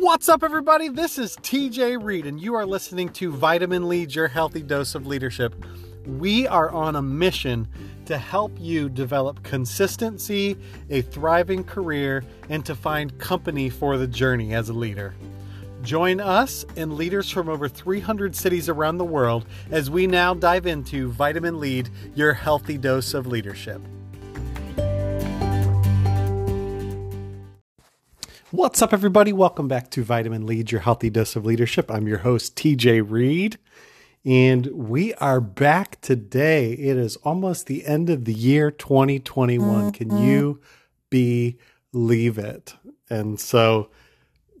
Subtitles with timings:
[0.00, 0.88] What's up, everybody?
[0.88, 5.06] This is TJ Reid, and you are listening to Vitamin Lead, your healthy dose of
[5.06, 5.54] leadership.
[6.06, 7.68] We are on a mission
[8.06, 10.56] to help you develop consistency,
[10.88, 15.14] a thriving career, and to find company for the journey as a leader.
[15.82, 20.64] Join us and leaders from over 300 cities around the world as we now dive
[20.64, 23.82] into Vitamin Lead, your healthy dose of leadership.
[28.52, 29.32] What's up, everybody?
[29.32, 31.88] Welcome back to Vitamin Lead, your healthy dose of leadership.
[31.88, 33.58] I'm your host, TJ Reid,
[34.24, 36.72] and we are back today.
[36.72, 39.92] It is almost the end of the year 2021.
[39.92, 40.60] Can you
[41.10, 42.74] believe it?
[43.08, 43.88] And so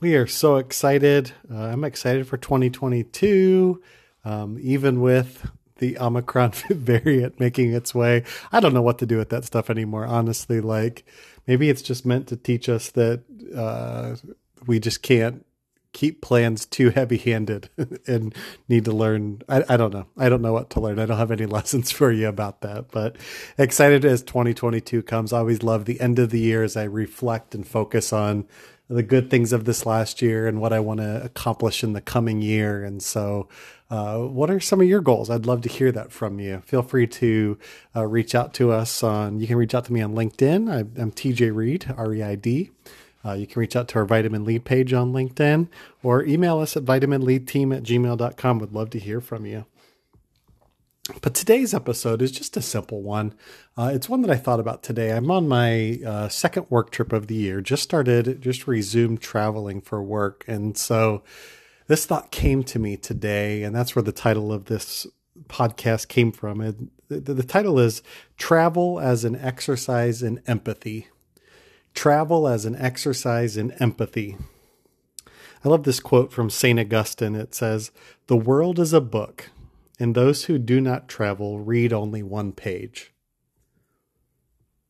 [0.00, 1.30] we are so excited.
[1.48, 3.80] Uh, I'm excited for 2022,
[4.24, 8.24] um, even with the Omicron variant making its way.
[8.52, 10.60] I don't know what to do with that stuff anymore, honestly.
[10.60, 11.04] Like,
[11.46, 13.22] maybe it's just meant to teach us that
[13.54, 14.16] uh,
[14.66, 15.44] we just can't
[15.96, 17.70] keep plans too heavy handed
[18.06, 18.34] and
[18.68, 19.40] need to learn.
[19.48, 20.06] I, I, don't know.
[20.18, 20.98] I don't know what to learn.
[20.98, 23.16] I don't have any lessons for you about that, but
[23.56, 25.32] excited as 2022 comes.
[25.32, 28.46] I always love the end of the year as I reflect and focus on
[28.88, 32.00] the good things of this last year and what I want to accomplish in the
[32.00, 32.84] coming year.
[32.84, 33.48] And so,
[33.90, 35.30] uh, what are some of your goals?
[35.30, 36.60] I'd love to hear that from you.
[36.66, 37.58] Feel free to
[37.94, 40.70] uh, reach out to us on, you can reach out to me on LinkedIn.
[40.70, 42.70] I, am TJ Reid, R E I D.
[43.24, 45.68] Uh, you can reach out to our Vitamin Lead page on LinkedIn
[46.02, 48.58] or email us at vitaminleadteam at gmail.com.
[48.60, 49.66] Would love to hear from you.
[51.22, 53.34] But today's episode is just a simple one.
[53.76, 55.12] Uh, it's one that I thought about today.
[55.12, 59.80] I'm on my uh, second work trip of the year, just started, just resumed traveling
[59.80, 60.44] for work.
[60.48, 61.22] And so
[61.86, 65.06] this thought came to me today, and that's where the title of this
[65.48, 66.60] podcast came from.
[66.60, 68.02] And the, the title is
[68.36, 71.06] Travel as an Exercise in Empathy.
[71.94, 74.36] Travel as an Exercise in Empathy.
[75.64, 76.80] I love this quote from St.
[76.80, 77.36] Augustine.
[77.36, 77.92] It says,
[78.26, 79.50] The world is a book
[79.98, 83.12] and those who do not travel read only one page.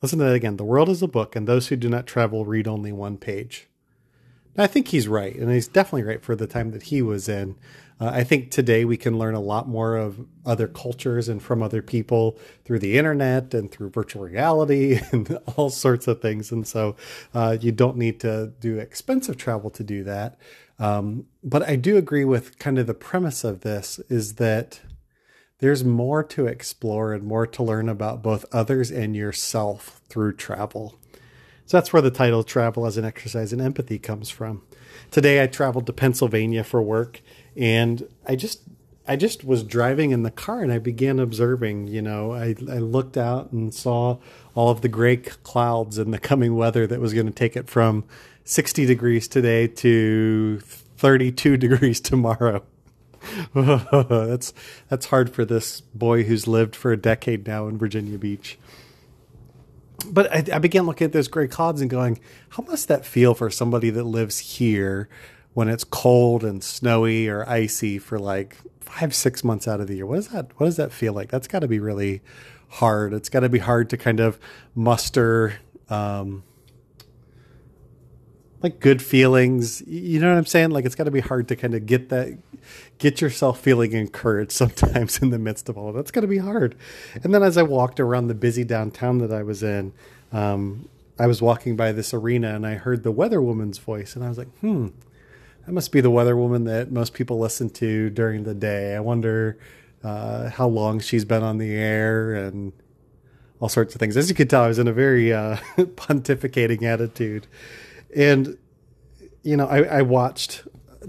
[0.00, 0.56] Listen to that again.
[0.56, 3.68] The world is a book, and those who do not travel read only one page.
[4.56, 7.56] I think he's right, and he's definitely right for the time that he was in.
[8.00, 11.62] Uh, I think today we can learn a lot more of other cultures and from
[11.62, 16.50] other people through the internet and through virtual reality and all sorts of things.
[16.50, 16.96] And so
[17.32, 20.36] uh, you don't need to do expensive travel to do that.
[20.80, 24.80] Um, but I do agree with kind of the premise of this is that
[25.62, 30.98] there's more to explore and more to learn about both others and yourself through travel.
[31.66, 34.62] So that's where the title Travel as an Exercise in Empathy comes from.
[35.12, 37.22] Today I traveled to Pennsylvania for work
[37.56, 38.62] and I just
[39.06, 42.78] I just was driving in the car and I began observing, you know, I, I
[42.78, 44.18] looked out and saw
[44.56, 47.70] all of the gray clouds and the coming weather that was going to take it
[47.70, 48.02] from
[48.42, 52.64] 60 degrees today to 32 degrees tomorrow.
[53.54, 54.52] that's
[54.88, 58.58] that's hard for this boy who's lived for a decade now in Virginia Beach.
[60.06, 62.18] But I, I began looking at those gray clouds and going,
[62.50, 65.08] how must that feel for somebody that lives here
[65.54, 69.96] when it's cold and snowy or icy for like five, six months out of the
[69.96, 70.06] year?
[70.06, 71.30] What does that what does that feel like?
[71.30, 72.20] That's got to be really
[72.68, 73.12] hard.
[73.12, 74.38] It's got to be hard to kind of
[74.74, 75.54] muster.
[75.88, 76.42] Um,
[78.62, 79.82] like good feelings.
[79.86, 80.70] You know what I'm saying?
[80.70, 82.38] Like it's got to be hard to kind of get that,
[82.98, 86.00] get yourself feeling encouraged sometimes in the midst of all of that.
[86.00, 86.76] It's got to be hard.
[87.22, 89.92] And then as I walked around the busy downtown that I was in,
[90.32, 94.24] um, I was walking by this arena and I heard the weather woman's voice, and
[94.24, 94.88] I was like, hmm,
[95.66, 98.96] that must be the weather woman that most people listen to during the day.
[98.96, 99.58] I wonder
[100.02, 102.72] uh, how long she's been on the air and
[103.60, 104.16] all sorts of things.
[104.16, 107.46] As you could tell, I was in a very uh, pontificating attitude
[108.14, 108.58] and
[109.42, 110.62] you know, I, I watched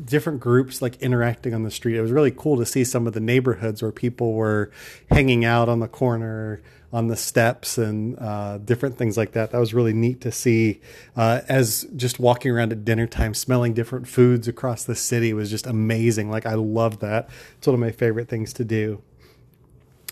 [0.04, 1.98] different groups like interacting on the street.
[1.98, 4.72] It was really cool to see some of the neighborhoods where people were
[5.12, 6.62] hanging out on the corner,
[6.92, 9.52] on the steps, and uh, different things like that.
[9.52, 10.82] That was really neat to see.
[11.16, 15.50] Uh, as just walking around at dinner time, smelling different foods across the city was
[15.50, 16.32] just amazing.
[16.32, 17.30] Like I love that.
[17.58, 19.02] It's one of my favorite things to do.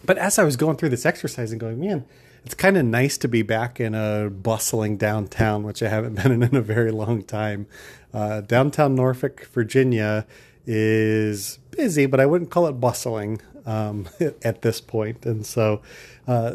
[0.06, 2.06] But as I was going through this exercise and going, man,
[2.46, 6.32] it's kind of nice to be back in a bustling downtown, which I haven't been
[6.32, 7.68] in in a very long time.
[8.14, 10.26] Uh, downtown Norfolk, Virginia
[10.66, 14.08] is busy, but I wouldn't call it bustling um,
[14.44, 15.26] at this point.
[15.26, 15.82] And so,
[16.28, 16.54] uh,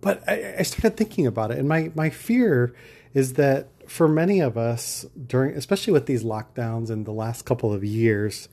[0.00, 2.74] but I, I started thinking about it, and my my fear
[3.14, 7.72] is that for many of us during, especially with these lockdowns in the last couple
[7.72, 8.48] of years,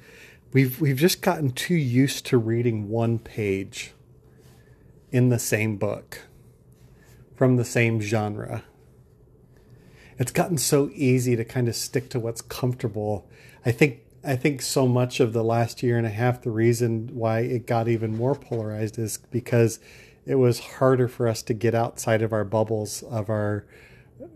[0.52, 3.94] we've we've just gotten too used to reading one page
[5.14, 6.22] in the same book
[7.36, 8.64] from the same genre.
[10.18, 13.28] it's gotten so easy to kind of stick to what's comfortable.
[13.66, 17.10] I think I think so much of the last year and a half, the reason
[17.14, 19.80] why it got even more polarized is because
[20.26, 23.66] it was harder for us to get outside of our bubbles of our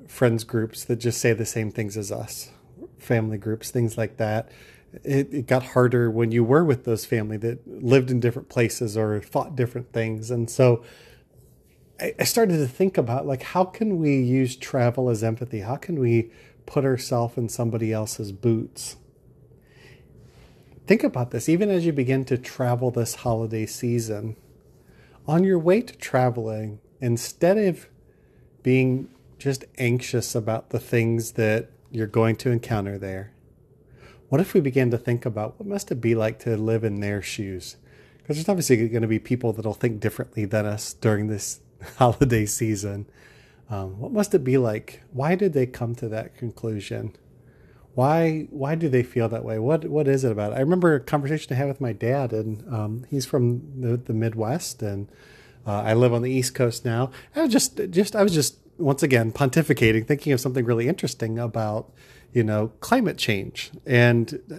[0.08, 2.50] friends groups that just say the same things as us,
[2.98, 4.52] family groups, things like that.
[5.04, 8.98] It, it got harder when you were with those family that lived in different places
[8.98, 10.32] or fought different things.
[10.32, 10.84] And so
[12.00, 15.62] I, I started to think about like, how can we use travel as empathy?
[15.62, 16.32] How can we
[16.66, 18.98] put ourselves in somebody else's boots?
[20.86, 24.38] Think about this, even as you begin to travel this holiday season,
[25.28, 27.88] on your way to traveling, instead of
[28.64, 33.34] being just anxious about the things that you're going to encounter there,
[34.30, 37.00] what if we began to think about what must it be like to live in
[37.00, 37.78] their shoes?
[38.18, 41.62] Because there's obviously going to be people that'll think differently than us during this
[41.98, 43.06] holiday season.
[43.70, 45.02] Um, what must it be like?
[45.12, 47.16] Why did they come to that conclusion?
[47.98, 49.58] why why do they feel that way?
[49.58, 50.52] What what is it about?
[50.52, 50.58] It?
[50.58, 54.14] I remember a conversation I had with my dad, and um, he's from the, the
[54.14, 55.08] Midwest, and
[55.66, 57.10] uh, I live on the East Coast now.
[57.36, 61.40] I was just just I was just once again pontificating, thinking of something really interesting
[61.40, 61.92] about
[62.38, 64.56] you know climate change, and uh,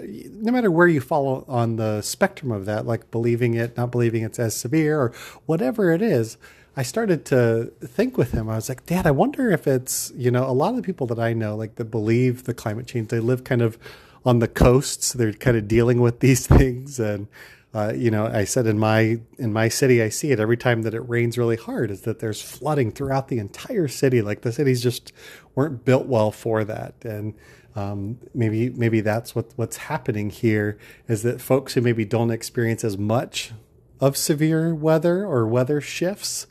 [0.47, 4.23] no matter where you fall on the spectrum of that, like believing it, not believing
[4.25, 5.13] it's as severe, or
[5.47, 6.37] whatever it is
[6.79, 8.49] I started to think with him.
[8.49, 11.09] I was like, Dad, I wonder if it's, you know, a lot of the people
[11.09, 13.77] that I know, like that believe the climate change, they live kind of
[14.25, 15.13] on the coasts.
[15.13, 17.01] They're kind of dealing with these things.
[17.01, 17.27] And,
[17.75, 20.83] uh, you know, I said in my, in my city, I see it every time
[20.83, 24.23] that it rains really hard is that there's flooding throughout the entire city.
[24.23, 25.13] Like the cities just
[25.57, 26.95] weren't built well for that.
[27.05, 27.35] And,
[27.79, 32.83] um, maybe, maybe that's what, what's happening here is that folks who maybe don't experience
[32.83, 33.53] as much
[34.01, 36.49] of severe weather or weather shifts,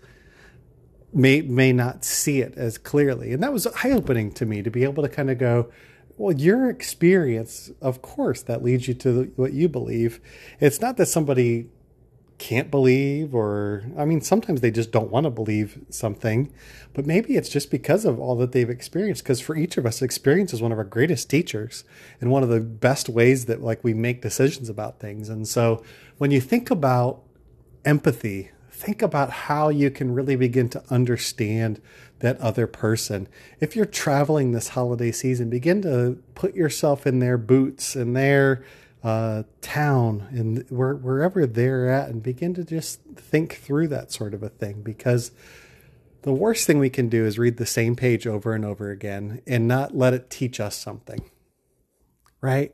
[1.14, 3.34] may may not see it as clearly.
[3.34, 5.70] And that was eye opening to me to be able to kind of go,
[6.18, 10.20] well, your experience, of course, that leads you to what you believe.
[10.60, 11.70] It's not that somebody
[12.38, 16.54] can't believe, or I mean, sometimes they just don't want to believe something,
[16.94, 19.24] but maybe it's just because of all that they've experienced.
[19.24, 21.84] Because for each of us, experience is one of our greatest teachers
[22.22, 25.30] and one of the best ways that like we make decisions about things.
[25.30, 25.84] And so
[26.18, 27.24] when you think about
[27.86, 31.82] empathy, think about how you can really begin to understand
[32.20, 33.28] that other person.
[33.60, 38.64] If you're traveling this holiday season, begin to put yourself in their boots, in their
[39.04, 44.34] uh, town, and where, wherever they're at, and begin to just think through that sort
[44.34, 44.82] of a thing.
[44.82, 45.32] Because
[46.24, 49.42] the worst thing we can do is read the same page over and over again
[49.48, 51.30] and not let it teach us something.
[52.42, 52.74] Right?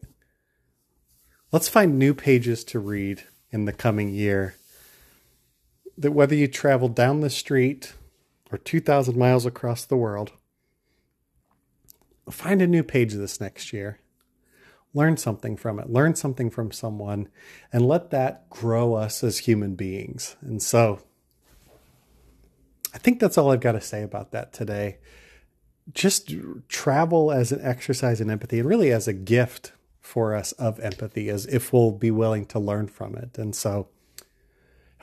[1.52, 4.56] Let's find new pages to read in the coming year
[5.98, 7.94] that whether you travel down the street
[8.52, 10.32] or 2,000 miles across the world,
[12.30, 14.00] find a new page this next year.
[14.94, 17.28] Learn something from it, learn something from someone,
[17.72, 20.36] and let that grow us as human beings.
[20.42, 21.00] And so,
[22.94, 24.98] I think that's all I've got to say about that today.
[25.92, 26.32] Just
[26.68, 31.30] travel as an exercise in empathy and really as a gift for us of empathy,
[31.30, 33.38] as if we'll be willing to learn from it.
[33.38, 33.88] And so,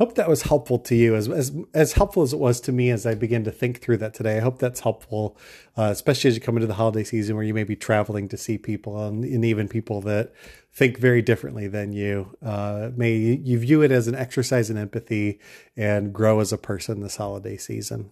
[0.01, 2.89] hope that was helpful to you as, as as helpful as it was to me
[2.89, 4.39] as I begin to think through that today.
[4.39, 5.37] I hope that's helpful,
[5.77, 8.39] uh, especially as you come into the holiday season where you may be traveling to
[8.39, 10.33] see people and, and even people that
[10.73, 12.35] think very differently than you.
[12.43, 15.39] Uh, may you view it as an exercise in empathy
[15.77, 18.11] and grow as a person this holiday season.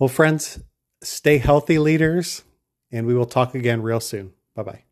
[0.00, 0.58] Well, friends,
[1.02, 2.42] stay healthy, leaders,
[2.90, 4.32] and we will talk again real soon.
[4.56, 4.89] Bye bye.